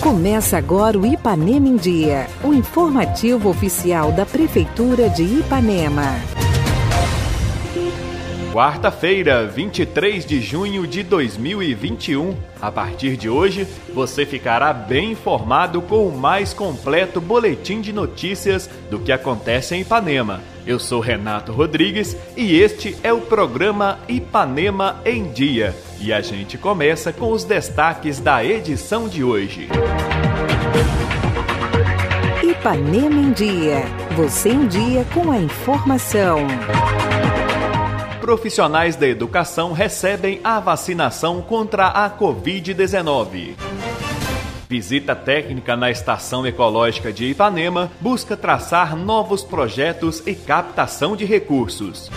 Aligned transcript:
Começa 0.00 0.58
agora 0.58 0.98
o 0.98 1.06
Ipanema 1.06 1.68
em 1.68 1.76
Dia, 1.76 2.26
o 2.42 2.52
informativo 2.52 3.48
oficial 3.48 4.12
da 4.12 4.26
Prefeitura 4.26 5.08
de 5.08 5.22
Ipanema. 5.22 6.41
Quarta-feira, 8.52 9.46
23 9.46 10.26
de 10.26 10.38
junho 10.42 10.86
de 10.86 11.02
2021. 11.02 12.36
A 12.60 12.70
partir 12.70 13.16
de 13.16 13.26
hoje, 13.26 13.66
você 13.94 14.26
ficará 14.26 14.74
bem 14.74 15.12
informado 15.12 15.80
com 15.80 16.06
o 16.06 16.14
mais 16.14 16.52
completo 16.52 17.18
boletim 17.18 17.80
de 17.80 17.94
notícias 17.94 18.68
do 18.90 18.98
que 18.98 19.10
acontece 19.10 19.74
em 19.74 19.80
Ipanema. 19.80 20.42
Eu 20.66 20.78
sou 20.78 21.00
Renato 21.00 21.50
Rodrigues 21.50 22.14
e 22.36 22.60
este 22.60 22.94
é 23.02 23.10
o 23.10 23.22
programa 23.22 23.98
Ipanema 24.06 25.00
em 25.02 25.32
Dia. 25.32 25.74
E 25.98 26.12
a 26.12 26.20
gente 26.20 26.58
começa 26.58 27.10
com 27.10 27.32
os 27.32 27.44
destaques 27.44 28.20
da 28.20 28.44
edição 28.44 29.08
de 29.08 29.24
hoje. 29.24 29.66
Ipanema 32.42 33.18
em 33.18 33.32
Dia. 33.32 33.82
Você 34.14 34.50
em 34.50 34.66
dia 34.66 35.06
com 35.14 35.32
a 35.32 35.38
informação 35.38 36.46
profissionais 38.22 38.94
da 38.94 39.08
educação 39.08 39.72
recebem 39.72 40.40
a 40.44 40.60
vacinação 40.60 41.42
contra 41.42 41.88
a 41.88 42.08
Covid-19. 42.08 43.56
Visita 44.68 45.16
técnica 45.16 45.76
na 45.76 45.90
Estação 45.90 46.46
Ecológica 46.46 47.12
de 47.12 47.24
Ipanema 47.24 47.90
busca 48.00 48.36
traçar 48.36 48.96
novos 48.96 49.42
projetos 49.42 50.22
e 50.24 50.36
captação 50.36 51.16
de 51.16 51.24
recursos. 51.24 52.08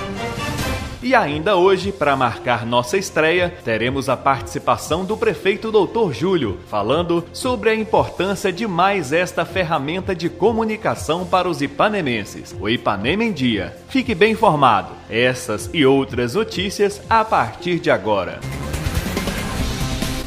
E 1.05 1.13
ainda 1.13 1.55
hoje, 1.55 1.91
para 1.91 2.15
marcar 2.15 2.65
nossa 2.65 2.97
estreia, 2.97 3.53
teremos 3.63 4.09
a 4.09 4.17
participação 4.17 5.05
do 5.05 5.15
prefeito 5.15 5.71
Dr. 5.71 6.11
Júlio, 6.11 6.57
falando 6.67 7.23
sobre 7.31 7.69
a 7.69 7.75
importância 7.75 8.51
de 8.51 8.65
mais 8.65 9.13
esta 9.13 9.45
ferramenta 9.45 10.15
de 10.15 10.29
comunicação 10.29 11.23
para 11.23 11.47
os 11.47 11.61
ipanemenses, 11.61 12.55
o 12.59 12.67
Ipanema 12.67 13.23
em 13.23 13.31
Dia. 13.31 13.77
Fique 13.87 14.15
bem 14.15 14.31
informado. 14.31 14.93
Essas 15.07 15.69
e 15.71 15.85
outras 15.85 16.33
notícias 16.33 16.99
a 17.07 17.23
partir 17.23 17.77
de 17.77 17.91
agora. 17.91 18.39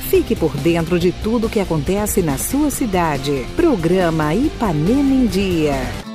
Fique 0.09 0.37
por 0.37 0.57
dentro 0.59 0.97
de 0.97 1.11
tudo 1.11 1.49
o 1.49 1.51
que 1.51 1.59
acontece 1.59 2.23
na 2.23 2.39
sua 2.39 2.71
cidade. 2.71 3.45
Programa 3.57 4.33
Ipanema 4.33 5.13
em 5.13 5.27
Dia. 5.27 6.08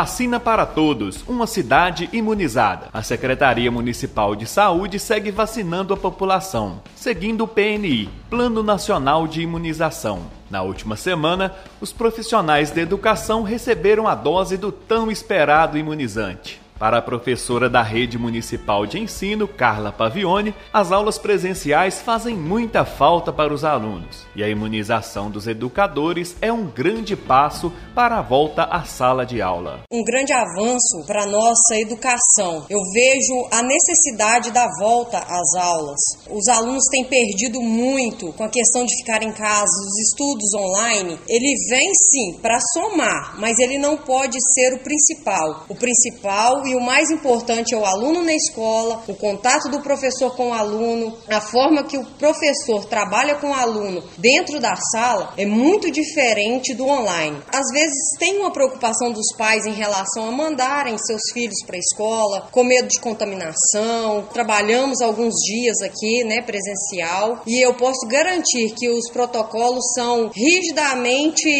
Vacina 0.00 0.40
para 0.40 0.64
todos, 0.64 1.22
uma 1.28 1.46
cidade 1.46 2.08
imunizada. 2.10 2.88
A 2.90 3.02
Secretaria 3.02 3.70
Municipal 3.70 4.34
de 4.34 4.46
Saúde 4.46 4.98
segue 4.98 5.30
vacinando 5.30 5.92
a 5.92 5.96
população, 5.96 6.80
seguindo 6.96 7.44
o 7.44 7.46
PNI, 7.46 8.08
Plano 8.30 8.62
Nacional 8.62 9.28
de 9.28 9.42
Imunização. 9.42 10.22
Na 10.48 10.62
última 10.62 10.96
semana, 10.96 11.54
os 11.82 11.92
profissionais 11.92 12.70
da 12.70 12.80
educação 12.80 13.42
receberam 13.42 14.08
a 14.08 14.14
dose 14.14 14.56
do 14.56 14.72
tão 14.72 15.10
esperado 15.10 15.76
imunizante. 15.76 16.58
Para 16.80 16.96
a 16.96 17.02
professora 17.02 17.68
da 17.68 17.82
Rede 17.82 18.16
Municipal 18.16 18.86
de 18.86 18.98
Ensino, 18.98 19.46
Carla 19.46 19.92
Pavione, 19.92 20.54
as 20.72 20.90
aulas 20.90 21.18
presenciais 21.18 22.00
fazem 22.00 22.34
muita 22.34 22.86
falta 22.86 23.30
para 23.30 23.52
os 23.52 23.64
alunos 23.66 24.26
e 24.34 24.42
a 24.42 24.48
imunização 24.48 25.30
dos 25.30 25.46
educadores 25.46 26.34
é 26.40 26.50
um 26.50 26.64
grande 26.70 27.14
passo 27.14 27.70
para 27.94 28.18
a 28.18 28.22
volta 28.22 28.62
à 28.64 28.82
sala 28.84 29.26
de 29.26 29.42
aula. 29.42 29.80
Um 29.92 30.02
grande 30.02 30.32
avanço 30.32 31.04
para 31.06 31.24
a 31.24 31.26
nossa 31.26 31.76
educação. 31.78 32.64
Eu 32.70 32.80
vejo 32.94 33.48
a 33.52 33.62
necessidade 33.62 34.50
da 34.50 34.66
volta 34.80 35.18
às 35.18 35.54
aulas. 35.60 36.00
Os 36.30 36.48
alunos 36.48 36.84
têm 36.90 37.04
perdido 37.04 37.60
muito 37.60 38.32
com 38.32 38.44
a 38.44 38.48
questão 38.48 38.86
de 38.86 38.96
ficar 38.96 39.22
em 39.22 39.32
casa, 39.32 39.66
os 39.66 39.98
estudos 40.08 40.54
online. 40.54 41.18
Ele 41.28 41.54
vem 41.68 41.92
sim 42.08 42.40
para 42.40 42.58
somar, 42.72 43.38
mas 43.38 43.58
ele 43.58 43.76
não 43.76 43.98
pode 43.98 44.38
ser 44.54 44.72
o 44.72 44.78
principal. 44.78 45.66
O 45.68 45.74
principal 45.74 46.69
e 46.70 46.74
o 46.74 46.80
mais 46.80 47.10
importante 47.10 47.74
é 47.74 47.76
o 47.76 47.84
aluno 47.84 48.22
na 48.22 48.32
escola, 48.32 49.02
o 49.08 49.14
contato 49.14 49.68
do 49.68 49.80
professor 49.80 50.36
com 50.36 50.50
o 50.50 50.52
aluno, 50.52 51.16
a 51.28 51.40
forma 51.40 51.82
que 51.82 51.98
o 51.98 52.04
professor 52.04 52.84
trabalha 52.84 53.34
com 53.34 53.48
o 53.48 53.54
aluno 53.54 54.04
dentro 54.16 54.60
da 54.60 54.76
sala 54.92 55.34
é 55.36 55.44
muito 55.44 55.90
diferente 55.90 56.72
do 56.74 56.86
online. 56.86 57.38
Às 57.52 57.72
vezes 57.72 57.96
tem 58.18 58.38
uma 58.38 58.52
preocupação 58.52 59.10
dos 59.10 59.34
pais 59.36 59.66
em 59.66 59.72
relação 59.72 60.28
a 60.28 60.32
mandarem 60.32 60.96
seus 60.98 61.22
filhos 61.32 61.64
para 61.66 61.76
a 61.76 61.80
escola, 61.80 62.48
com 62.52 62.62
medo 62.62 62.86
de 62.86 63.00
contaminação. 63.00 64.28
Trabalhamos 64.32 65.00
alguns 65.00 65.34
dias 65.44 65.80
aqui, 65.82 66.22
né, 66.24 66.40
presencial, 66.42 67.42
e 67.46 67.64
eu 67.64 67.74
posso 67.74 68.06
garantir 68.06 68.72
que 68.76 68.88
os 68.88 69.10
protocolos 69.10 69.92
são 69.94 70.30
rigidamente 70.32 71.50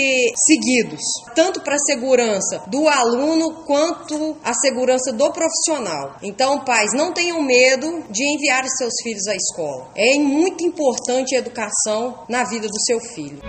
seguidos, 0.46 1.00
tanto 1.34 1.60
para 1.62 1.74
a 1.74 1.84
segurança 1.84 2.62
do 2.68 2.88
aluno 2.88 3.64
quanto 3.66 4.36
a 4.44 4.54
segurança 4.54 4.99
do 5.12 5.32
profissional. 5.32 6.16
Então, 6.22 6.64
pais, 6.64 6.92
não 6.92 7.12
tenham 7.12 7.42
medo 7.42 8.04
de 8.10 8.24
enviar 8.34 8.64
seus 8.68 8.92
filhos 9.02 9.26
à 9.26 9.34
escola. 9.34 9.90
É 9.96 10.18
muito 10.18 10.64
importante 10.64 11.34
a 11.34 11.38
educação 11.38 12.24
na 12.28 12.44
vida 12.44 12.66
do 12.66 12.80
seu 12.86 13.00
filho. 13.00 13.40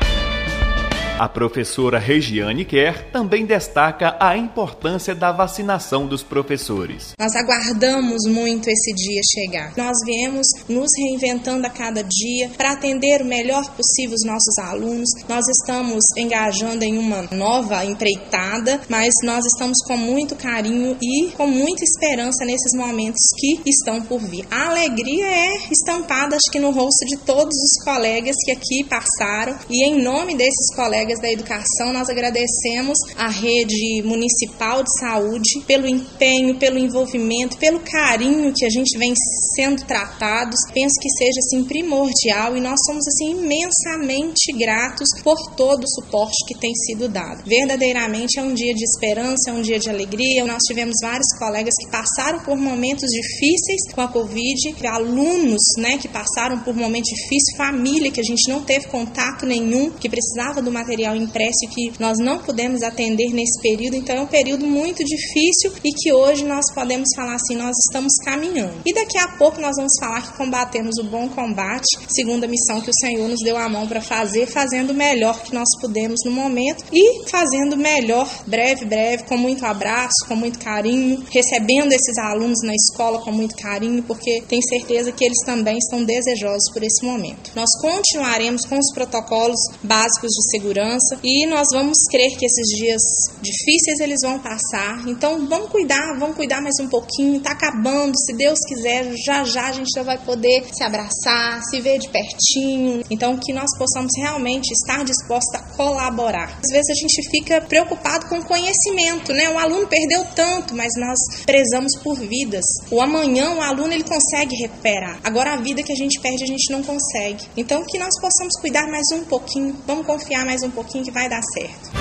A 1.21 1.29
professora 1.29 1.99
Regiane 1.99 2.65
Kerr 2.65 3.11
também 3.11 3.45
destaca 3.45 4.17
a 4.19 4.35
importância 4.35 5.13
da 5.13 5.31
vacinação 5.31 6.07
dos 6.07 6.23
professores. 6.23 7.13
Nós 7.19 7.35
aguardamos 7.35 8.23
muito 8.27 8.67
esse 8.67 8.91
dia 8.91 9.21
chegar. 9.31 9.71
Nós 9.77 9.95
viemos 10.03 10.47
nos 10.67 10.89
reinventando 10.97 11.67
a 11.67 11.69
cada 11.69 12.01
dia 12.01 12.49
para 12.57 12.71
atender 12.71 13.21
o 13.21 13.25
melhor 13.25 13.63
possível 13.75 14.15
os 14.15 14.25
nossos 14.25 14.57
alunos. 14.63 15.07
Nós 15.29 15.45
estamos 15.47 15.99
engajando 16.17 16.83
em 16.83 16.97
uma 16.97 17.27
nova 17.31 17.85
empreitada, 17.85 18.81
mas 18.89 19.13
nós 19.23 19.45
estamos 19.45 19.77
com 19.85 19.97
muito 19.97 20.35
carinho 20.35 20.97
e 20.99 21.29
com 21.37 21.45
muita 21.45 21.83
esperança 21.83 22.43
nesses 22.45 22.75
momentos 22.75 23.21
que 23.37 23.61
estão 23.69 24.01
por 24.01 24.21
vir. 24.21 24.47
A 24.49 24.69
alegria 24.69 25.27
é 25.27 25.67
estampada, 25.71 26.35
acho 26.35 26.51
que 26.51 26.57
no 26.57 26.71
rosto 26.71 27.05
de 27.05 27.17
todos 27.17 27.53
os 27.55 27.85
colegas 27.85 28.35
que 28.43 28.51
aqui 28.51 28.83
passaram 28.89 29.55
e 29.69 29.85
em 29.85 30.01
nome 30.01 30.35
desses 30.35 30.75
colegas 30.75 31.10
da 31.19 31.31
educação, 31.31 31.91
nós 31.91 32.09
agradecemos 32.09 32.97
à 33.17 33.27
rede 33.27 34.01
municipal 34.03 34.83
de 34.83 34.99
saúde 34.99 35.61
pelo 35.65 35.87
empenho, 35.87 36.57
pelo 36.57 36.77
envolvimento, 36.77 37.57
pelo 37.57 37.79
carinho 37.79 38.53
que 38.53 38.65
a 38.65 38.69
gente 38.69 38.97
vem 38.97 39.13
sendo 39.55 39.83
tratados. 39.85 40.59
Penso 40.73 40.95
que 41.01 41.09
seja 41.09 41.39
assim 41.39 41.63
primordial 41.63 42.55
e 42.55 42.61
nós 42.61 42.79
somos 42.85 43.03
assim 43.07 43.31
imensamente 43.31 44.51
gratos 44.57 45.07
por 45.23 45.37
todo 45.55 45.83
o 45.83 45.89
suporte 45.89 46.45
que 46.47 46.59
tem 46.59 46.73
sido 46.75 47.07
dado. 47.07 47.43
Verdadeiramente 47.45 48.39
é 48.39 48.43
um 48.43 48.53
dia 48.53 48.73
de 48.73 48.83
esperança, 48.83 49.49
é 49.49 49.53
um 49.53 49.61
dia 49.61 49.79
de 49.79 49.89
alegria. 49.89 50.45
Nós 50.45 50.61
tivemos 50.67 50.95
vários 51.01 51.27
colegas 51.37 51.73
que 51.79 51.89
passaram 51.89 52.39
por 52.39 52.57
momentos 52.57 53.09
difíceis 53.09 53.91
com 53.93 54.01
a 54.01 54.07
Covid, 54.07 54.75
alunos, 54.91 55.61
né, 55.77 55.97
que 55.97 56.07
passaram 56.07 56.59
por 56.59 56.75
momentos 56.75 57.09
difíceis, 57.09 57.57
família 57.57 58.11
que 58.11 58.19
a 58.19 58.23
gente 58.23 58.49
não 58.49 58.63
teve 58.63 58.87
contato 58.87 59.45
nenhum, 59.45 59.89
que 59.89 60.09
precisava 60.09 60.61
do 60.61 60.71
material 60.71 60.90
material 60.91 61.15
impresso 61.15 61.69
que 61.73 61.93
nós 61.99 62.17
não 62.19 62.39
pudemos 62.39 62.83
atender 62.83 63.33
nesse 63.33 63.61
período, 63.61 63.95
então 63.95 64.15
é 64.15 64.21
um 64.21 64.27
período 64.27 64.67
muito 64.67 65.03
difícil 65.05 65.71
e 65.83 65.93
que 65.93 66.11
hoje 66.11 66.43
nós 66.43 66.65
podemos 66.75 67.07
falar 67.15 67.35
assim, 67.35 67.55
nós 67.55 67.75
estamos 67.87 68.11
caminhando. 68.25 68.81
E 68.85 68.93
daqui 68.93 69.17
a 69.17 69.29
pouco 69.37 69.61
nós 69.61 69.75
vamos 69.77 69.93
falar 69.99 70.21
que 70.21 70.37
combatemos 70.37 70.97
o 70.99 71.05
bom 71.05 71.29
combate, 71.29 71.87
segundo 72.09 72.43
a 72.43 72.47
missão 72.47 72.81
que 72.81 72.89
o 72.89 72.99
Senhor 72.99 73.29
nos 73.29 73.39
deu 73.41 73.57
a 73.57 73.69
mão 73.69 73.87
para 73.87 74.01
fazer, 74.01 74.47
fazendo 74.47 74.91
o 74.91 74.93
melhor 74.93 75.41
que 75.41 75.53
nós 75.53 75.69
pudemos 75.79 76.19
no 76.25 76.31
momento 76.31 76.83
e 76.91 77.29
fazendo 77.29 77.77
melhor, 77.77 78.27
breve, 78.45 78.85
breve, 78.85 79.23
com 79.23 79.37
muito 79.37 79.65
abraço, 79.65 80.27
com 80.27 80.35
muito 80.35 80.59
carinho, 80.59 81.23
recebendo 81.31 81.93
esses 81.93 82.17
alunos 82.17 82.59
na 82.63 82.73
escola 82.75 83.21
com 83.21 83.31
muito 83.31 83.55
carinho, 83.55 84.03
porque 84.03 84.43
tenho 84.47 84.61
certeza 84.67 85.11
que 85.11 85.23
eles 85.23 85.39
também 85.45 85.77
estão 85.77 86.03
desejosos 86.03 86.69
por 86.73 86.83
esse 86.83 87.05
momento. 87.05 87.51
Nós 87.55 87.69
continuaremos 87.79 88.65
com 88.65 88.77
os 88.77 88.93
protocolos 88.93 89.59
básicos 89.81 90.31
de 90.31 90.51
segurança 90.51 90.80
segurança 90.81 91.19
e 91.23 91.45
nós 91.45 91.67
vamos 91.73 91.97
crer 92.09 92.35
que 92.37 92.45
esses 92.45 92.67
dias 92.77 93.01
difíceis 93.41 93.99
eles 93.99 94.19
vão 94.23 94.39
passar. 94.39 95.07
Então 95.07 95.47
vamos 95.47 95.69
cuidar, 95.69 96.17
vamos 96.19 96.35
cuidar 96.35 96.61
mais 96.61 96.75
um 96.81 96.87
pouquinho. 96.87 97.39
Tá 97.39 97.51
acabando, 97.51 98.17
se 98.17 98.33
Deus 98.33 98.59
quiser, 98.67 99.13
já 99.25 99.43
já 99.43 99.67
a 99.67 99.71
gente 99.71 99.89
já 99.95 100.03
vai 100.03 100.17
poder 100.17 100.65
se 100.71 100.83
abraçar, 100.83 101.61
se 101.69 101.79
ver 101.79 101.99
de 101.99 102.09
pertinho. 102.09 103.03
Então 103.09 103.37
que 103.37 103.53
nós 103.53 103.69
possamos 103.77 104.11
realmente 104.17 104.71
estar 104.71 105.03
dispostos 105.03 105.55
a 105.55 105.59
colaborar. 105.75 106.59
Às 106.63 106.71
vezes 106.71 106.89
a 106.89 107.01
gente 107.01 107.29
fica 107.29 107.61
preocupado 107.61 108.27
com 108.27 108.41
conhecimento, 108.43 109.33
né? 109.33 109.49
O 109.49 109.57
aluno 109.57 109.87
perdeu 109.87 110.25
tanto, 110.35 110.75
mas 110.75 110.91
nós 110.97 111.43
prezamos 111.45 111.95
por 112.03 112.15
vidas. 112.15 112.65
O 112.89 113.01
amanhã 113.01 113.53
o 113.55 113.61
aluno 113.61 113.93
ele 113.93 114.03
consegue 114.03 114.55
recuperar. 114.55 115.19
Agora 115.23 115.53
a 115.53 115.57
vida 115.57 115.83
que 115.83 115.91
a 115.91 115.95
gente 115.95 116.19
perde 116.19 116.43
a 116.43 116.47
gente 116.47 116.71
não 116.71 116.81
consegue. 116.83 117.45
Então 117.55 117.83
que 117.85 117.97
nós 117.97 118.19
possamos 118.19 118.59
cuidar 118.59 118.87
mais 118.87 119.05
um 119.13 119.23
pouquinho, 119.25 119.75
vamos 119.85 120.05
confiar 120.05 120.45
mais 120.45 120.63
um 120.63 120.70
pouquinho 120.71 121.01
pouquinho 121.01 121.03
que 121.03 121.11
vai 121.11 121.29
dar 121.29 121.41
certo. 121.41 121.91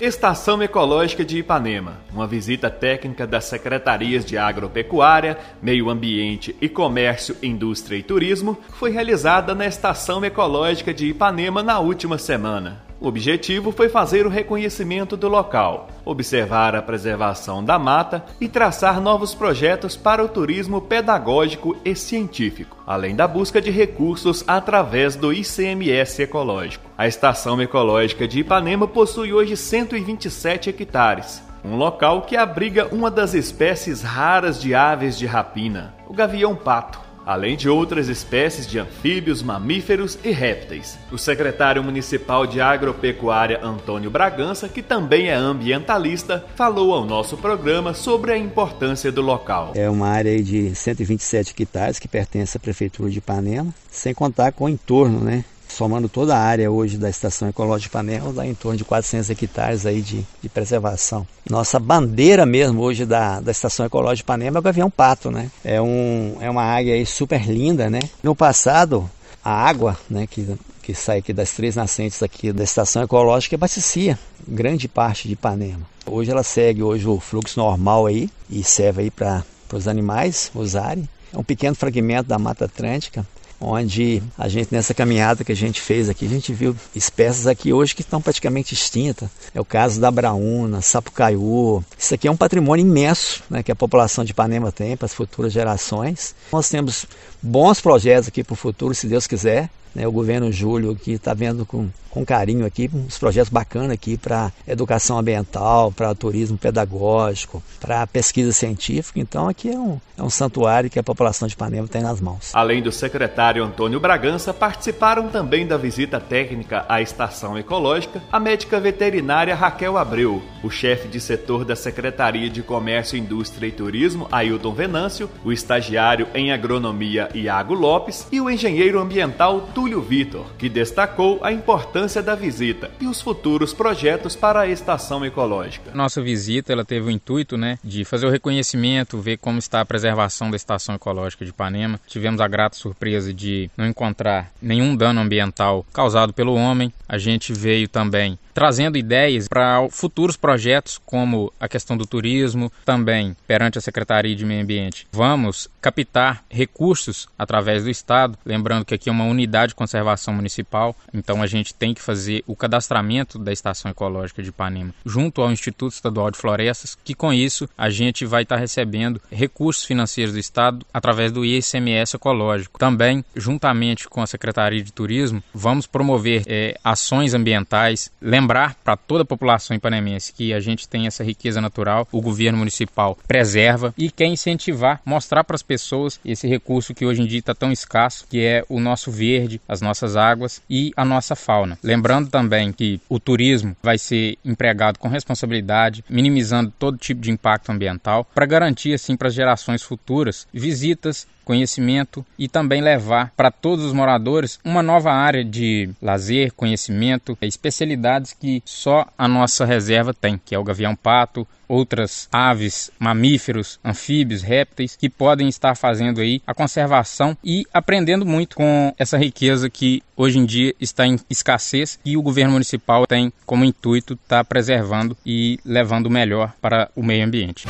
Estação 0.00 0.62
Ecológica 0.62 1.24
de 1.24 1.38
Ipanema. 1.38 1.98
Uma 2.12 2.26
visita 2.26 2.70
técnica 2.70 3.26
das 3.26 3.44
secretarias 3.44 4.24
de 4.24 4.38
Agropecuária, 4.38 5.38
Meio 5.60 5.90
Ambiente 5.90 6.54
e 6.60 6.68
Comércio, 6.68 7.36
Indústria 7.42 7.96
e 7.96 8.02
Turismo 8.02 8.56
foi 8.70 8.90
realizada 8.90 9.54
na 9.54 9.66
Estação 9.66 10.24
Ecológica 10.24 10.94
de 10.94 11.08
Ipanema 11.08 11.62
na 11.62 11.80
última 11.80 12.16
semana. 12.16 12.87
O 13.00 13.06
objetivo 13.06 13.70
foi 13.70 13.88
fazer 13.88 14.26
o 14.26 14.28
reconhecimento 14.28 15.16
do 15.16 15.28
local, 15.28 15.88
observar 16.04 16.74
a 16.74 16.82
preservação 16.82 17.62
da 17.62 17.78
mata 17.78 18.24
e 18.40 18.48
traçar 18.48 19.00
novos 19.00 19.36
projetos 19.36 19.96
para 19.96 20.24
o 20.24 20.28
turismo 20.28 20.80
pedagógico 20.80 21.76
e 21.84 21.94
científico, 21.94 22.76
além 22.84 23.14
da 23.14 23.28
busca 23.28 23.60
de 23.60 23.70
recursos 23.70 24.42
através 24.48 25.14
do 25.14 25.32
ICMS 25.32 26.22
ecológico. 26.22 26.90
A 26.98 27.06
Estação 27.06 27.62
Ecológica 27.62 28.26
de 28.26 28.40
Ipanema 28.40 28.88
possui 28.88 29.32
hoje 29.32 29.56
127 29.56 30.70
hectares, 30.70 31.40
um 31.64 31.76
local 31.76 32.22
que 32.22 32.36
abriga 32.36 32.88
uma 32.92 33.12
das 33.12 33.32
espécies 33.32 34.02
raras 34.02 34.60
de 34.60 34.74
aves 34.74 35.16
de 35.16 35.24
rapina, 35.24 35.94
o 36.08 36.12
gavião-pato 36.12 37.07
além 37.28 37.58
de 37.58 37.68
outras 37.68 38.08
espécies 38.08 38.66
de 38.66 38.78
anfíbios, 38.78 39.42
mamíferos 39.42 40.18
e 40.24 40.30
répteis. 40.30 40.98
O 41.12 41.18
secretário 41.18 41.84
municipal 41.84 42.46
de 42.46 42.58
Agropecuária, 42.58 43.60
Antônio 43.62 44.10
Bragança, 44.10 44.66
que 44.66 44.82
também 44.82 45.28
é 45.28 45.34
ambientalista, 45.34 46.42
falou 46.56 46.94
ao 46.94 47.04
nosso 47.04 47.36
programa 47.36 47.92
sobre 47.92 48.32
a 48.32 48.38
importância 48.38 49.12
do 49.12 49.20
local. 49.20 49.72
É 49.74 49.90
uma 49.90 50.08
área 50.08 50.42
de 50.42 50.74
127 50.74 51.52
hectares 51.52 51.98
que 51.98 52.08
pertence 52.08 52.56
à 52.56 52.60
Prefeitura 52.60 53.10
de 53.10 53.18
Ipanema, 53.18 53.74
sem 53.90 54.14
contar 54.14 54.52
com 54.52 54.64
o 54.64 54.68
entorno, 54.70 55.20
né? 55.20 55.44
Somando 55.68 56.08
toda 56.08 56.36
a 56.36 56.40
área 56.40 56.70
hoje 56.70 56.96
da 56.96 57.08
Estação 57.08 57.48
Ecológica 57.48 57.98
Panela, 57.98 58.32
dá 58.32 58.46
em 58.46 58.54
torno 58.54 58.76
de 58.76 58.84
400 58.84 59.30
hectares 59.30 59.86
aí 59.86 60.00
de, 60.00 60.24
de 60.42 60.48
preservação. 60.48 61.26
Nossa 61.48 61.78
bandeira 61.78 62.44
mesmo 62.44 62.80
hoje 62.80 63.04
da, 63.04 63.40
da 63.40 63.50
Estação 63.50 63.86
Ecológica 63.86 64.26
Panema 64.26 64.58
é 64.58 64.60
o 64.60 64.62
gavião 64.62 64.90
pato, 64.90 65.30
né? 65.30 65.50
É, 65.64 65.80
um, 65.80 66.36
é 66.40 66.50
uma 66.50 66.62
águia 66.62 67.04
super 67.06 67.42
linda, 67.48 67.88
né? 67.88 68.00
No 68.22 68.34
passado, 68.34 69.08
a 69.44 69.50
água, 69.50 69.96
né, 70.10 70.26
que, 70.26 70.46
que 70.82 70.94
sai 70.94 71.18
aqui 71.18 71.32
das 71.32 71.52
três 71.52 71.76
nascentes 71.76 72.22
aqui 72.22 72.52
da 72.52 72.64
Estação 72.64 73.02
Ecológica 73.02 73.56
abastecia 73.56 74.18
grande 74.46 74.88
parte 74.88 75.28
de 75.28 75.34
Ipanema. 75.34 75.86
Hoje 76.06 76.30
ela 76.30 76.42
segue 76.42 76.82
hoje 76.82 77.06
o 77.06 77.20
fluxo 77.20 77.60
normal 77.60 78.06
aí 78.06 78.30
e 78.48 78.64
serve 78.64 79.02
aí 79.02 79.10
para 79.10 79.44
os 79.72 79.86
animais 79.86 80.50
usarem. 80.54 81.08
É 81.32 81.38
um 81.38 81.44
pequeno 81.44 81.74
fragmento 81.74 82.28
da 82.28 82.38
Mata 82.38 82.64
Atlântica 82.64 83.26
onde 83.60 84.22
a 84.36 84.48
gente 84.48 84.68
nessa 84.72 84.94
caminhada 84.94 85.44
que 85.44 85.52
a 85.52 85.56
gente 85.56 85.80
fez 85.80 86.08
aqui, 86.08 86.26
a 86.26 86.28
gente 86.28 86.52
viu 86.52 86.76
espécies 86.94 87.46
aqui 87.46 87.72
hoje 87.72 87.94
que 87.94 88.02
estão 88.02 88.20
praticamente 88.20 88.74
extintas. 88.74 89.28
É 89.54 89.60
o 89.60 89.64
caso 89.64 90.00
da 90.00 90.10
braúna, 90.10 90.80
sapucaiú. 90.80 91.82
Isso 91.98 92.14
aqui 92.14 92.28
é 92.28 92.30
um 92.30 92.36
patrimônio 92.36 92.86
imenso 92.86 93.42
né, 93.50 93.62
que 93.62 93.72
a 93.72 93.76
população 93.76 94.24
de 94.24 94.32
Ipanema 94.32 94.70
tem 94.70 94.96
para 94.96 95.06
as 95.06 95.14
futuras 95.14 95.52
gerações. 95.52 96.34
Nós 96.52 96.68
temos 96.68 97.06
bons 97.42 97.80
projetos 97.80 98.28
aqui 98.28 98.44
para 98.44 98.52
o 98.52 98.56
futuro, 98.56 98.94
se 98.94 99.06
Deus 99.06 99.26
quiser. 99.26 99.70
Né, 99.94 100.06
o 100.06 100.12
governo 100.12 100.52
Júlio 100.52 100.94
que 100.94 101.12
está 101.12 101.34
vendo 101.34 101.64
com, 101.66 101.88
com 102.10 102.24
carinho 102.24 102.66
aqui 102.66 102.90
uns 102.92 103.18
projetos 103.18 103.50
bacanas 103.50 103.90
aqui 103.90 104.16
para 104.16 104.52
educação 104.66 105.18
ambiental, 105.18 105.92
para 105.92 106.14
turismo 106.14 106.56
pedagógico, 106.56 107.62
para 107.80 108.06
pesquisa 108.06 108.52
científica. 108.52 109.18
Então 109.18 109.48
aqui 109.48 109.70
é 109.70 109.78
um, 109.78 109.98
é 110.16 110.22
um 110.22 110.30
santuário 110.30 110.90
que 110.90 110.98
a 110.98 111.02
população 111.02 111.48
de 111.48 111.54
Ipanema 111.54 111.88
tem 111.88 112.02
nas 112.02 112.20
mãos. 112.20 112.50
Além 112.54 112.82
do 112.82 112.92
secretário 112.92 113.64
Antônio 113.64 114.00
Bragança, 114.00 114.52
participaram 114.54 115.28
também 115.28 115.66
da 115.66 115.76
visita 115.76 116.20
técnica 116.20 116.84
à 116.88 117.00
estação 117.00 117.58
ecológica 117.58 118.22
a 118.30 118.38
médica 118.38 118.78
veterinária 118.80 119.54
Raquel 119.54 119.96
Abreu, 119.96 120.42
o 120.62 120.70
chefe 120.70 121.08
de 121.08 121.20
setor 121.20 121.64
da 121.64 121.74
Secretaria 121.74 122.50
de 122.50 122.62
Comércio, 122.62 123.18
Indústria 123.18 123.66
e 123.66 123.72
Turismo, 123.72 124.28
Ailton 124.30 124.72
Venâncio, 124.72 125.30
o 125.44 125.52
estagiário 125.52 126.28
em 126.34 126.52
agronomia 126.52 127.28
Iago 127.34 127.74
Lopes 127.74 128.26
e 128.30 128.40
o 128.40 128.50
engenheiro 128.50 129.00
ambiental 129.00 129.68
Vitor, 129.96 130.46
que 130.58 130.68
destacou 130.68 131.38
a 131.42 131.52
importância 131.52 132.22
da 132.22 132.34
visita 132.34 132.90
e 133.00 133.06
os 133.06 133.20
futuros 133.20 133.72
projetos 133.72 134.36
para 134.36 134.60
a 134.60 134.66
estação 134.66 135.24
ecológica. 135.24 135.90
Nossa 135.94 136.22
visita 136.22 136.72
ela 136.72 136.84
teve 136.84 137.06
o 137.06 137.10
intuito 137.10 137.56
né, 137.56 137.78
de 137.82 138.04
fazer 138.04 138.26
o 138.26 138.30
reconhecimento, 138.30 139.18
ver 139.18 139.38
como 139.38 139.58
está 139.58 139.80
a 139.80 139.84
preservação 139.84 140.50
da 140.50 140.56
estação 140.56 140.94
ecológica 140.94 141.44
de 141.44 141.50
Ipanema. 141.50 142.00
Tivemos 142.06 142.40
a 142.40 142.48
grata 142.48 142.76
surpresa 142.76 143.32
de 143.32 143.70
não 143.76 143.86
encontrar 143.86 144.52
nenhum 144.60 144.94
dano 144.94 145.20
ambiental 145.20 145.84
causado 145.92 146.32
pelo 146.32 146.54
homem. 146.54 146.92
A 147.08 147.18
gente 147.18 147.52
veio 147.52 147.88
também 147.88 148.38
trazendo 148.58 148.98
ideias 148.98 149.46
para 149.46 149.88
futuros 149.88 150.36
projetos, 150.36 151.00
como 151.06 151.52
a 151.60 151.68
questão 151.68 151.96
do 151.96 152.04
turismo, 152.04 152.72
também 152.84 153.36
perante 153.46 153.78
a 153.78 153.80
Secretaria 153.80 154.34
de 154.34 154.44
Meio 154.44 154.64
Ambiente. 154.64 155.06
Vamos 155.12 155.68
captar 155.80 156.42
recursos 156.50 157.28
através 157.38 157.84
do 157.84 157.90
Estado, 157.90 158.36
lembrando 158.44 158.84
que 158.84 158.94
aqui 158.94 159.08
é 159.08 159.12
uma 159.12 159.26
unidade 159.26 159.67
de 159.68 159.74
conservação 159.74 160.34
municipal, 160.34 160.96
então 161.12 161.42
a 161.42 161.46
gente 161.46 161.74
tem 161.74 161.94
que 161.94 162.02
fazer 162.02 162.42
o 162.46 162.56
cadastramento 162.56 163.38
da 163.38 163.52
Estação 163.52 163.90
Ecológica 163.90 164.42
de 164.42 164.48
Ipanema 164.48 164.94
junto 165.04 165.42
ao 165.42 165.52
Instituto 165.52 165.92
Estadual 165.92 166.30
de 166.30 166.38
Florestas, 166.38 166.96
que 167.04 167.14
com 167.14 167.32
isso 167.32 167.68
a 167.76 167.90
gente 167.90 168.24
vai 168.26 168.42
estar 168.42 168.56
recebendo 168.56 169.20
recursos 169.30 169.84
financeiros 169.84 170.32
do 170.32 170.38
Estado 170.38 170.84
através 170.92 171.32
do 171.32 171.44
ICMS 171.44 172.16
ecológico. 172.16 172.78
Também, 172.78 173.24
juntamente 173.36 174.08
com 174.08 174.22
a 174.22 174.26
Secretaria 174.26 174.82
de 174.82 174.92
Turismo, 174.92 175.42
vamos 175.52 175.86
promover 175.86 176.42
é, 176.46 176.78
ações 176.82 177.34
ambientais, 177.34 178.10
lembrar 178.20 178.76
para 178.82 178.96
toda 178.96 179.22
a 179.22 179.26
população 179.26 179.76
ipanemense 179.76 180.32
que 180.32 180.52
a 180.52 180.60
gente 180.60 180.88
tem 180.88 181.06
essa 181.06 181.24
riqueza 181.24 181.60
natural, 181.60 182.06
o 182.10 182.20
governo 182.20 182.58
municipal 182.58 183.16
preserva 183.26 183.94
e 183.96 184.10
quer 184.10 184.26
incentivar, 184.26 185.00
mostrar 185.04 185.44
para 185.44 185.54
as 185.54 185.62
pessoas 185.62 186.20
esse 186.24 186.46
recurso 186.46 186.94
que 186.94 187.06
hoje 187.06 187.22
em 187.22 187.26
dia 187.26 187.38
está 187.38 187.54
tão 187.54 187.72
escasso, 187.72 188.26
que 188.28 188.40
é 188.40 188.64
o 188.68 188.80
nosso 188.80 189.10
verde, 189.10 189.57
as 189.68 189.80
nossas 189.80 190.16
águas 190.16 190.62
e 190.68 190.92
a 190.96 191.04
nossa 191.04 191.34
fauna. 191.34 191.78
Lembrando 191.82 192.28
também 192.28 192.72
que 192.72 193.00
o 193.08 193.18
turismo 193.18 193.76
vai 193.82 193.98
ser 193.98 194.38
empregado 194.44 194.98
com 194.98 195.08
responsabilidade, 195.08 196.04
minimizando 196.08 196.72
todo 196.78 196.98
tipo 196.98 197.20
de 197.20 197.30
impacto 197.30 197.70
ambiental, 197.70 198.26
para 198.34 198.46
garantir 198.46 198.94
assim 198.94 199.16
para 199.16 199.28
as 199.28 199.34
gerações 199.34 199.82
futuras 199.82 200.46
visitas 200.52 201.26
conhecimento 201.48 202.26
e 202.38 202.46
também 202.46 202.82
levar 202.82 203.32
para 203.34 203.50
todos 203.50 203.82
os 203.82 203.94
moradores 203.94 204.60
uma 204.62 204.82
nova 204.82 205.10
área 205.10 205.42
de 205.42 205.88
lazer, 206.02 206.52
conhecimento, 206.52 207.38
especialidades 207.40 208.34
que 208.38 208.62
só 208.66 209.06
a 209.16 209.26
nossa 209.26 209.64
reserva 209.64 210.12
tem, 210.12 210.38
que 210.44 210.54
é 210.54 210.58
o 210.58 210.62
gavião-pato, 210.62 211.48
outras 211.66 212.28
aves, 212.30 212.90
mamíferos, 212.98 213.80
anfíbios, 213.82 214.42
répteis 214.42 214.94
que 214.94 215.08
podem 215.08 215.48
estar 215.48 215.74
fazendo 215.74 216.20
aí 216.20 216.42
a 216.46 216.52
conservação 216.52 217.34
e 217.42 217.64
aprendendo 217.72 218.26
muito 218.26 218.54
com 218.54 218.92
essa 218.98 219.16
riqueza 219.16 219.70
que 219.70 220.02
hoje 220.14 220.38
em 220.38 220.44
dia 220.44 220.74
está 220.78 221.06
em 221.06 221.18
escassez 221.30 221.98
e 222.04 222.14
o 222.14 222.22
governo 222.22 222.52
municipal 222.52 223.06
tem 223.06 223.32
como 223.46 223.64
intuito 223.64 224.12
estar 224.12 224.38
tá 224.38 224.44
preservando 224.44 225.16
e 225.24 225.58
levando 225.64 226.10
melhor 226.10 226.52
para 226.60 226.90
o 226.94 227.02
meio 227.02 227.24
ambiente. 227.24 227.66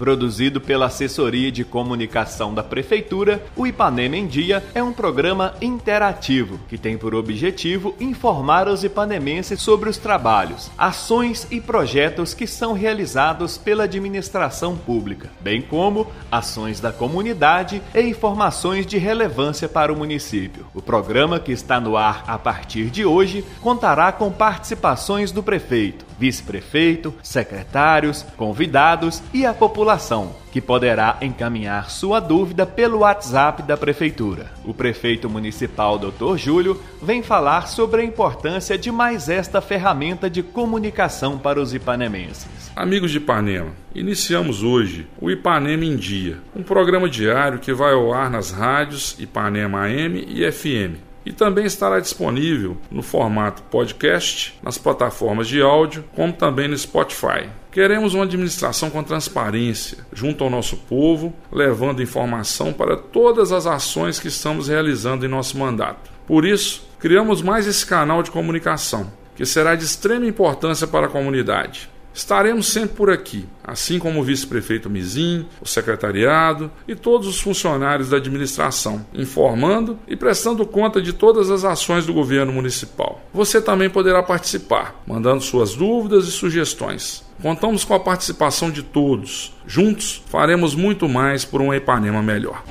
Produzido 0.00 0.62
pela 0.62 0.86
Assessoria 0.86 1.52
de 1.52 1.62
Comunicação 1.62 2.54
da 2.54 2.62
Prefeitura, 2.62 3.44
o 3.54 3.66
Ipanema 3.66 4.16
em 4.16 4.26
Dia 4.26 4.64
é 4.74 4.82
um 4.82 4.94
programa 4.94 5.54
interativo 5.60 6.58
que 6.70 6.78
tem 6.78 6.96
por 6.96 7.14
objetivo 7.14 7.94
informar 8.00 8.66
os 8.66 8.82
ipanemenses 8.82 9.60
sobre 9.60 9.90
os 9.90 9.98
trabalhos, 9.98 10.70
ações 10.78 11.46
e 11.50 11.60
projetos 11.60 12.32
que 12.32 12.46
são 12.46 12.72
realizados 12.72 13.58
pela 13.58 13.84
administração 13.84 14.74
pública, 14.74 15.28
bem 15.38 15.60
como 15.60 16.06
ações 16.32 16.80
da 16.80 16.90
comunidade 16.90 17.82
e 17.94 18.00
informações 18.00 18.86
de 18.86 18.96
relevância 18.96 19.68
para 19.68 19.92
o 19.92 19.96
município. 19.96 20.64
O 20.74 20.80
programa, 20.80 21.38
que 21.38 21.52
está 21.52 21.78
no 21.78 21.94
ar 21.94 22.24
a 22.26 22.38
partir 22.38 22.88
de 22.88 23.04
hoje, 23.04 23.44
contará 23.60 24.10
com 24.12 24.32
participações 24.32 25.30
do 25.30 25.42
prefeito, 25.42 26.06
vice-prefeito, 26.20 27.14
secretários, 27.22 28.22
convidados 28.36 29.22
e 29.32 29.46
a 29.46 29.54
população, 29.54 30.36
que 30.52 30.60
poderá 30.60 31.16
encaminhar 31.22 31.88
sua 31.88 32.20
dúvida 32.20 32.66
pelo 32.66 32.98
WhatsApp 32.98 33.62
da 33.62 33.74
Prefeitura. 33.74 34.52
O 34.62 34.74
prefeito 34.74 35.30
municipal 35.30 35.98
Dr. 35.98 36.36
Júlio 36.36 36.78
vem 37.02 37.22
falar 37.22 37.68
sobre 37.68 38.02
a 38.02 38.04
importância 38.04 38.76
de 38.76 38.92
mais 38.92 39.30
esta 39.30 39.62
ferramenta 39.62 40.28
de 40.28 40.42
comunicação 40.42 41.38
para 41.38 41.58
os 41.58 41.72
ipanemenses. 41.72 42.70
Amigos 42.76 43.10
de 43.10 43.16
Ipanema, 43.16 43.70
iniciamos 43.94 44.62
hoje 44.62 45.08
o 45.18 45.30
Ipanema 45.30 45.86
em 45.86 45.96
Dia, 45.96 46.38
um 46.54 46.62
programa 46.62 47.08
diário 47.08 47.58
que 47.58 47.72
vai 47.72 47.94
ao 47.94 48.12
ar 48.12 48.28
nas 48.28 48.50
rádios 48.50 49.16
Ipanema 49.18 49.86
AM 49.86 50.26
e 50.28 50.50
FM 50.52 51.09
e 51.24 51.32
também 51.32 51.64
estará 51.64 52.00
disponível 52.00 52.76
no 52.90 53.02
formato 53.02 53.62
podcast, 53.64 54.58
nas 54.62 54.78
plataformas 54.78 55.48
de 55.48 55.60
áudio, 55.60 56.04
como 56.14 56.32
também 56.32 56.68
no 56.68 56.76
Spotify. 56.76 57.48
Queremos 57.70 58.14
uma 58.14 58.24
administração 58.24 58.90
com 58.90 59.02
transparência 59.02 59.98
junto 60.12 60.42
ao 60.42 60.50
nosso 60.50 60.76
povo, 60.76 61.32
levando 61.52 62.02
informação 62.02 62.72
para 62.72 62.96
todas 62.96 63.52
as 63.52 63.66
ações 63.66 64.18
que 64.18 64.28
estamos 64.28 64.68
realizando 64.68 65.24
em 65.24 65.28
nosso 65.28 65.58
mandato. 65.58 66.10
Por 66.26 66.44
isso, 66.44 66.88
criamos 66.98 67.42
mais 67.42 67.66
esse 67.66 67.84
canal 67.84 68.22
de 68.22 68.30
comunicação 68.30 69.12
que 69.40 69.46
será 69.46 69.74
de 69.74 69.84
extrema 69.84 70.26
importância 70.26 70.86
para 70.86 71.06
a 71.06 71.08
comunidade. 71.08 71.89
Estaremos 72.12 72.66
sempre 72.66 72.96
por 72.96 73.10
aqui, 73.10 73.46
assim 73.62 73.98
como 73.98 74.20
o 74.20 74.22
vice-prefeito 74.22 74.90
Mizim, 74.90 75.46
o 75.60 75.66
secretariado 75.66 76.70
e 76.86 76.94
todos 76.94 77.28
os 77.28 77.40
funcionários 77.40 78.10
da 78.10 78.16
administração, 78.16 79.06
informando 79.14 79.98
e 80.08 80.16
prestando 80.16 80.66
conta 80.66 81.00
de 81.00 81.12
todas 81.12 81.50
as 81.50 81.64
ações 81.64 82.04
do 82.04 82.12
governo 82.12 82.52
municipal. 82.52 83.20
Você 83.32 83.60
também 83.60 83.88
poderá 83.88 84.22
participar, 84.22 85.00
mandando 85.06 85.42
suas 85.42 85.74
dúvidas 85.74 86.26
e 86.26 86.32
sugestões. 86.32 87.24
Contamos 87.40 87.84
com 87.84 87.94
a 87.94 88.00
participação 88.00 88.70
de 88.70 88.82
todos. 88.82 89.54
Juntos 89.66 90.22
faremos 90.26 90.74
muito 90.74 91.08
mais 91.08 91.44
por 91.44 91.60
um 91.62 91.72
Ipanema 91.72 92.22
melhor. 92.22 92.62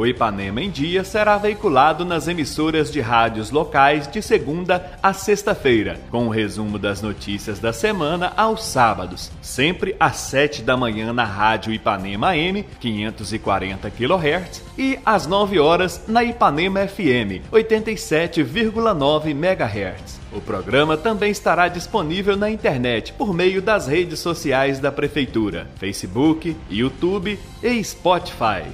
O 0.00 0.06
Ipanema 0.06 0.62
em 0.62 0.70
Dia 0.70 1.04
será 1.04 1.36
veiculado 1.36 2.06
nas 2.06 2.26
emissoras 2.26 2.90
de 2.90 3.02
rádios 3.02 3.50
locais 3.50 4.06
de 4.06 4.22
segunda 4.22 4.98
a 5.02 5.12
sexta-feira, 5.12 6.00
com 6.10 6.22
o 6.22 6.26
um 6.28 6.30
resumo 6.30 6.78
das 6.78 7.02
notícias 7.02 7.58
da 7.58 7.70
semana 7.70 8.32
aos 8.34 8.64
sábados, 8.64 9.30
sempre 9.42 9.94
às 10.00 10.16
7 10.16 10.62
da 10.62 10.74
manhã 10.74 11.12
na 11.12 11.24
Rádio 11.24 11.70
Ipanema 11.70 12.28
AM, 12.28 12.64
540 12.80 13.90
kHz, 13.90 14.62
e 14.78 14.98
às 15.04 15.26
9 15.26 15.58
horas 15.58 16.02
na 16.08 16.24
Ipanema 16.24 16.88
FM, 16.88 17.44
87,9 17.52 19.32
MHz. 19.32 20.18
O 20.32 20.40
programa 20.40 20.96
também 20.96 21.30
estará 21.30 21.68
disponível 21.68 22.38
na 22.38 22.50
internet 22.50 23.12
por 23.12 23.34
meio 23.34 23.60
das 23.60 23.86
redes 23.86 24.18
sociais 24.20 24.78
da 24.78 24.90
Prefeitura, 24.90 25.66
Facebook, 25.78 26.56
YouTube 26.70 27.38
e 27.62 27.84
Spotify. 27.84 28.64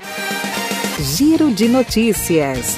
Giro 0.99 1.51
de 1.53 1.69
Notícias. 1.69 2.75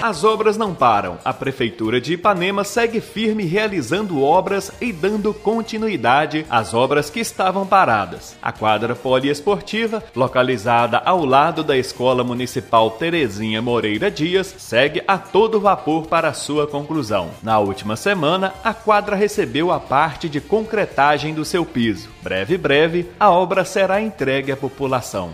As 0.00 0.22
obras 0.22 0.56
não 0.56 0.72
param. 0.72 1.18
A 1.24 1.34
Prefeitura 1.34 2.00
de 2.00 2.12
Ipanema 2.12 2.62
segue 2.62 3.00
firme 3.00 3.44
realizando 3.44 4.22
obras 4.22 4.70
e 4.80 4.92
dando 4.92 5.34
continuidade 5.34 6.46
às 6.48 6.72
obras 6.72 7.10
que 7.10 7.18
estavam 7.18 7.66
paradas. 7.66 8.36
A 8.40 8.52
quadra 8.52 8.94
poliesportiva, 8.94 10.04
localizada 10.14 10.98
ao 10.98 11.24
lado 11.24 11.64
da 11.64 11.76
Escola 11.76 12.22
Municipal 12.22 12.92
Terezinha 12.92 13.60
Moreira 13.60 14.08
Dias, 14.08 14.54
segue 14.56 15.02
a 15.08 15.18
todo 15.18 15.60
vapor 15.60 16.06
para 16.06 16.32
sua 16.32 16.64
conclusão. 16.68 17.30
Na 17.42 17.58
última 17.58 17.96
semana, 17.96 18.54
a 18.62 18.72
quadra 18.72 19.16
recebeu 19.16 19.72
a 19.72 19.80
parte 19.80 20.28
de 20.28 20.40
concretagem 20.40 21.34
do 21.34 21.44
seu 21.44 21.64
piso. 21.64 22.08
Breve, 22.22 22.56
breve, 22.56 23.10
a 23.18 23.32
obra 23.32 23.64
será 23.64 24.00
entregue 24.00 24.52
à 24.52 24.56
população. 24.56 25.32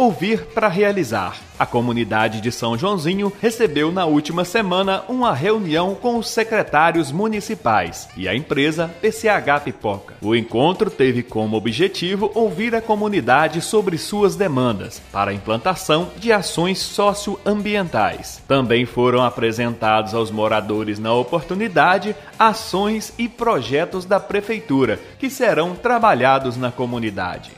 Ouvir 0.00 0.46
para 0.54 0.66
realizar. 0.66 1.36
A 1.58 1.66
comunidade 1.66 2.40
de 2.40 2.50
São 2.50 2.78
Joãozinho 2.78 3.30
recebeu 3.38 3.92
na 3.92 4.06
última 4.06 4.46
semana 4.46 5.04
uma 5.10 5.34
reunião 5.34 5.94
com 5.94 6.16
os 6.16 6.30
secretários 6.30 7.12
municipais 7.12 8.08
e 8.16 8.26
a 8.26 8.34
empresa 8.34 8.90
PCH 9.02 9.62
Pipoca. 9.62 10.14
O 10.22 10.34
encontro 10.34 10.90
teve 10.90 11.22
como 11.22 11.54
objetivo 11.54 12.32
ouvir 12.34 12.74
a 12.74 12.80
comunidade 12.80 13.60
sobre 13.60 13.98
suas 13.98 14.36
demandas 14.36 15.02
para 15.12 15.32
a 15.32 15.34
implantação 15.34 16.08
de 16.16 16.32
ações 16.32 16.78
socioambientais. 16.78 18.42
Também 18.48 18.86
foram 18.86 19.22
apresentados 19.22 20.14
aos 20.14 20.30
moradores 20.30 20.98
na 20.98 21.12
oportunidade 21.12 22.16
ações 22.38 23.12
e 23.18 23.28
projetos 23.28 24.06
da 24.06 24.18
prefeitura 24.18 24.98
que 25.18 25.28
serão 25.28 25.74
trabalhados 25.74 26.56
na 26.56 26.72
comunidade. 26.72 27.50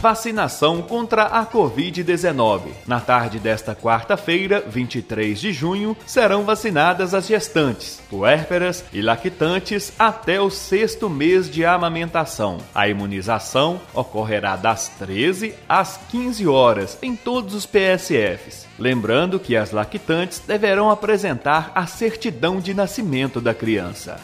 Vacinação 0.00 0.80
contra 0.80 1.24
a 1.24 1.44
Covid-19. 1.44 2.68
Na 2.86 3.00
tarde 3.00 3.40
desta 3.40 3.74
quarta-feira, 3.74 4.62
23 4.64 5.40
de 5.40 5.52
junho, 5.52 5.96
serão 6.06 6.44
vacinadas 6.44 7.14
as 7.14 7.26
gestantes, 7.26 8.00
puérperas 8.08 8.84
e 8.92 9.02
lactantes 9.02 9.92
até 9.98 10.40
o 10.40 10.50
sexto 10.50 11.10
mês 11.10 11.50
de 11.50 11.64
amamentação. 11.64 12.58
A 12.72 12.88
imunização 12.88 13.80
ocorrerá 13.92 14.54
das 14.54 14.88
13 15.00 15.52
às 15.68 15.98
15 16.10 16.46
horas 16.46 16.96
em 17.02 17.16
todos 17.16 17.52
os 17.52 17.66
PSFs. 17.66 18.68
Lembrando 18.78 19.40
que 19.40 19.56
as 19.56 19.72
lactantes 19.72 20.38
deverão 20.38 20.90
apresentar 20.90 21.72
a 21.74 21.86
certidão 21.88 22.60
de 22.60 22.72
nascimento 22.72 23.40
da 23.40 23.52
criança. 23.52 24.20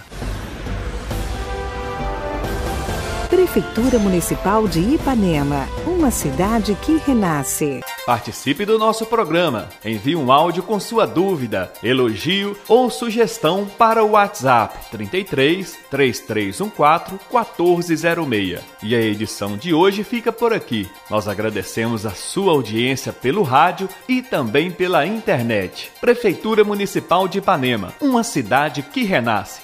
Prefeitura 3.44 3.98
Municipal 3.98 4.66
de 4.66 4.80
Ipanema, 4.80 5.68
uma 5.86 6.10
cidade 6.10 6.74
que 6.80 6.96
renasce. 6.96 7.82
Participe 8.06 8.64
do 8.64 8.78
nosso 8.78 9.04
programa. 9.04 9.68
Envie 9.84 10.16
um 10.16 10.32
áudio 10.32 10.62
com 10.62 10.80
sua 10.80 11.06
dúvida, 11.06 11.70
elogio 11.82 12.56
ou 12.66 12.88
sugestão 12.88 13.66
para 13.66 14.02
o 14.02 14.12
WhatsApp 14.12 14.90
33 14.90 15.78
3314 15.90 17.20
1406. 17.30 18.60
E 18.82 18.94
a 18.94 19.00
edição 19.00 19.58
de 19.58 19.74
hoje 19.74 20.04
fica 20.04 20.32
por 20.32 20.54
aqui. 20.54 20.88
Nós 21.10 21.28
agradecemos 21.28 22.06
a 22.06 22.12
sua 22.12 22.52
audiência 22.52 23.12
pelo 23.12 23.42
rádio 23.42 23.90
e 24.08 24.22
também 24.22 24.70
pela 24.70 25.06
internet. 25.06 25.92
Prefeitura 26.00 26.64
Municipal 26.64 27.28
de 27.28 27.38
Ipanema, 27.38 27.92
uma 28.00 28.24
cidade 28.24 28.82
que 28.82 29.04
renasce. 29.04 29.63